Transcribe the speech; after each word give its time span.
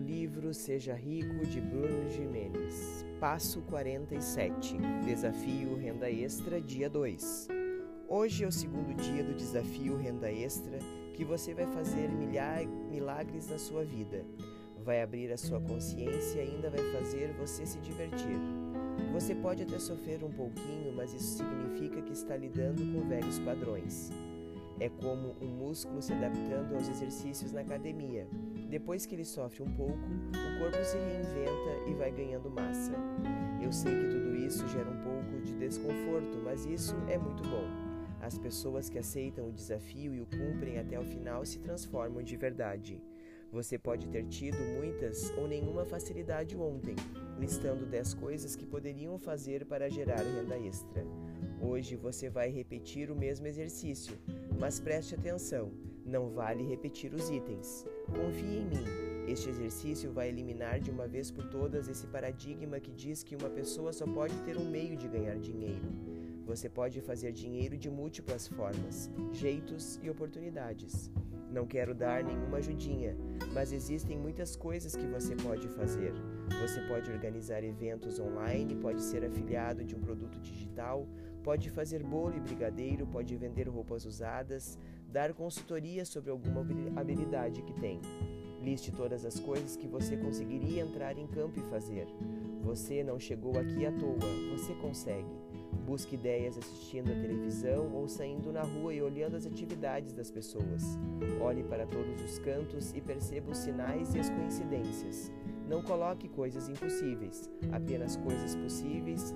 livro 0.00 0.54
Seja 0.54 0.94
Rico 0.94 1.44
de 1.44 1.60
Bruno 1.60 2.08
Jimenez. 2.08 3.04
Passo 3.20 3.60
47. 3.60 4.74
Desafio 5.04 5.76
Renda 5.76 6.10
Extra, 6.10 6.58
dia 6.58 6.88
2. 6.88 7.48
Hoje 8.08 8.44
é 8.44 8.46
o 8.46 8.50
segundo 8.50 8.94
dia 8.94 9.22
do 9.22 9.34
desafio 9.34 9.98
Renda 9.98 10.32
Extra 10.32 10.78
que 11.12 11.26
você 11.26 11.52
vai 11.52 11.66
fazer 11.66 12.08
milagres 12.08 13.50
na 13.50 13.58
sua 13.58 13.84
vida. 13.84 14.24
Vai 14.82 15.02
abrir 15.02 15.30
a 15.30 15.36
sua 15.36 15.60
consciência 15.60 16.42
e 16.42 16.48
ainda 16.48 16.70
vai 16.70 16.90
fazer 16.92 17.34
você 17.34 17.66
se 17.66 17.78
divertir. 17.80 18.38
Você 19.12 19.34
pode 19.34 19.62
até 19.62 19.78
sofrer 19.78 20.24
um 20.24 20.32
pouquinho, 20.32 20.90
mas 20.96 21.12
isso 21.12 21.36
significa 21.36 22.00
que 22.00 22.14
está 22.14 22.34
lidando 22.34 22.82
com 22.94 23.06
velhos 23.06 23.38
padrões. 23.40 24.10
É 24.80 24.88
como 24.88 25.36
um 25.42 25.48
músculo 25.48 26.00
se 26.00 26.14
adaptando 26.14 26.74
aos 26.74 26.88
exercícios 26.88 27.52
na 27.52 27.60
academia. 27.60 28.26
Depois 28.68 29.06
que 29.06 29.14
ele 29.14 29.24
sofre 29.24 29.62
um 29.62 29.74
pouco, 29.74 29.94
o 29.94 30.58
corpo 30.58 30.84
se 30.84 30.98
reinventa 30.98 31.90
e 31.90 31.94
vai 31.94 32.12
ganhando 32.12 32.50
massa. 32.50 32.92
Eu 33.62 33.72
sei 33.72 33.94
que 33.94 34.08
tudo 34.10 34.36
isso 34.36 34.68
gera 34.68 34.90
um 34.90 35.02
pouco 35.02 35.40
de 35.42 35.54
desconforto, 35.54 36.38
mas 36.44 36.66
isso 36.66 36.94
é 37.08 37.16
muito 37.16 37.42
bom. 37.44 37.64
As 38.20 38.36
pessoas 38.36 38.90
que 38.90 38.98
aceitam 38.98 39.48
o 39.48 39.52
desafio 39.52 40.14
e 40.14 40.20
o 40.20 40.26
cumprem 40.26 40.78
até 40.78 41.00
o 41.00 41.04
final 41.04 41.46
se 41.46 41.58
transformam 41.60 42.22
de 42.22 42.36
verdade. 42.36 43.02
Você 43.50 43.78
pode 43.78 44.06
ter 44.10 44.26
tido 44.26 44.58
muitas 44.76 45.30
ou 45.38 45.48
nenhuma 45.48 45.86
facilidade 45.86 46.54
ontem, 46.54 46.94
listando 47.38 47.86
10 47.86 48.12
coisas 48.14 48.54
que 48.54 48.66
poderiam 48.66 49.18
fazer 49.18 49.64
para 49.64 49.88
gerar 49.88 50.20
renda 50.20 50.58
extra. 50.58 51.06
Hoje 51.58 51.96
você 51.96 52.28
vai 52.28 52.50
repetir 52.50 53.10
o 53.10 53.16
mesmo 53.16 53.46
exercício, 53.46 54.18
mas 54.58 54.78
preste 54.78 55.14
atenção, 55.14 55.72
não 56.08 56.30
vale 56.30 56.64
repetir 56.64 57.12
os 57.14 57.30
itens. 57.30 57.86
Confie 58.06 58.58
em 58.58 58.64
mim. 58.64 58.84
Este 59.28 59.50
exercício 59.50 60.10
vai 60.10 60.28
eliminar 60.28 60.80
de 60.80 60.90
uma 60.90 61.06
vez 61.06 61.30
por 61.30 61.44
todas 61.44 61.86
esse 61.88 62.06
paradigma 62.06 62.80
que 62.80 62.90
diz 62.90 63.22
que 63.22 63.36
uma 63.36 63.50
pessoa 63.50 63.92
só 63.92 64.06
pode 64.06 64.34
ter 64.40 64.56
um 64.56 64.70
meio 64.70 64.96
de 64.96 65.06
ganhar 65.06 65.36
dinheiro. 65.38 65.92
Você 66.46 66.66
pode 66.66 67.02
fazer 67.02 67.30
dinheiro 67.30 67.76
de 67.76 67.90
múltiplas 67.90 68.48
formas, 68.48 69.10
jeitos 69.32 70.00
e 70.02 70.08
oportunidades. 70.08 71.10
Não 71.50 71.66
quero 71.66 71.94
dar 71.94 72.24
nenhuma 72.24 72.56
ajudinha, 72.58 73.14
mas 73.52 73.70
existem 73.72 74.18
muitas 74.18 74.56
coisas 74.56 74.96
que 74.96 75.06
você 75.06 75.36
pode 75.36 75.68
fazer. 75.68 76.14
Você 76.62 76.80
pode 76.88 77.10
organizar 77.10 77.62
eventos 77.62 78.18
online, 78.18 78.74
pode 78.76 79.02
ser 79.02 79.24
afiliado 79.24 79.84
de 79.84 79.94
um 79.94 80.00
produto 80.00 80.38
digital, 80.40 81.06
pode 81.42 81.70
fazer 81.70 82.02
bolo 82.02 82.36
e 82.36 82.40
brigadeiro, 82.40 83.06
pode 83.06 83.34
vender 83.36 83.68
roupas 83.68 84.04
usadas, 84.04 84.78
dar 85.08 85.32
consultoria 85.32 86.04
sobre 86.04 86.30
alguma 86.30 86.60
habilidade 86.96 87.62
que 87.62 87.72
tem. 87.72 88.00
Liste 88.62 88.92
todas 88.92 89.24
as 89.24 89.40
coisas 89.40 89.76
que 89.76 89.86
você 89.86 90.16
conseguiria 90.16 90.82
entrar 90.82 91.16
em 91.16 91.26
campo 91.26 91.58
e 91.58 91.70
fazer. 91.70 92.06
Você 92.62 93.02
não 93.02 93.18
chegou 93.18 93.58
aqui 93.58 93.86
à 93.86 93.92
toa, 93.92 94.18
você 94.50 94.74
consegue. 94.74 95.30
Busque 95.86 96.16
ideias 96.16 96.58
assistindo 96.58 97.10
a 97.10 97.14
televisão 97.14 97.90
ou 97.94 98.08
saindo 98.08 98.52
na 98.52 98.62
rua 98.62 98.92
e 98.92 99.00
olhando 99.00 99.36
as 99.36 99.46
atividades 99.46 100.12
das 100.12 100.30
pessoas. 100.30 100.98
Olhe 101.40 101.62
para 101.62 101.86
todos 101.86 102.20
os 102.22 102.38
cantos 102.40 102.92
e 102.94 103.00
perceba 103.00 103.52
os 103.52 103.58
sinais 103.58 104.14
e 104.14 104.18
as 104.18 104.28
coincidências. 104.28 105.32
Não 105.66 105.82
coloque 105.82 106.28
coisas 106.28 106.68
impossíveis, 106.68 107.48
apenas 107.72 108.16
coisas 108.16 108.54
possíveis 108.56 109.34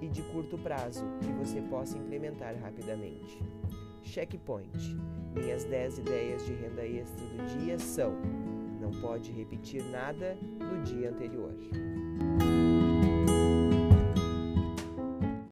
e 0.00 0.08
de 0.08 0.22
curto 0.22 0.58
prazo 0.58 1.04
que 1.20 1.32
você 1.32 1.62
possa 1.62 1.96
implementar 1.96 2.56
rapidamente. 2.56 3.38
Checkpoint. 4.06 4.96
Minhas 5.34 5.64
10 5.64 5.98
ideias 5.98 6.46
de 6.46 6.54
renda 6.54 6.86
extra 6.86 7.26
do 7.26 7.58
dia 7.58 7.78
são: 7.78 8.14
não 8.80 8.90
pode 9.00 9.32
repetir 9.32 9.82
nada 9.90 10.38
do 10.58 10.82
dia 10.84 11.10
anterior. 11.10 11.52